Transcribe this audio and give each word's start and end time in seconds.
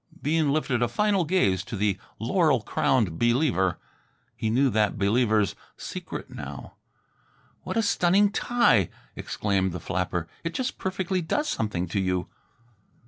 Bean 0.19 0.51
lifted 0.51 0.81
a 0.81 0.87
final 0.87 1.25
gaze 1.25 1.63
to 1.63 1.75
the 1.77 1.99
laurel 2.17 2.59
crowned 2.61 3.19
Believer. 3.19 3.77
He 4.35 4.49
knew 4.49 4.71
that 4.71 4.97
Believer's 4.97 5.53
secret 5.77 6.31
now. 6.31 6.73
"What 7.61 7.77
a 7.77 7.83
stunning 7.83 8.31
tie," 8.31 8.89
exclaimed 9.15 9.73
the 9.73 9.79
flapper. 9.79 10.27
"It 10.43 10.55
just 10.55 10.79
perfectly 10.79 11.21
does 11.21 11.47
something 11.47 11.85
to 11.89 11.99
you." 11.99 12.27